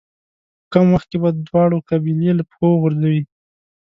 په 0.63 0.67
کم 0.73 0.85
وخت 0.93 1.07
کې 1.11 1.17
به 1.23 1.29
دواړه 1.47 1.77
قبيلې 1.89 2.31
له 2.35 2.43
پښو 2.49 2.67
وغورځوو. 2.71 3.23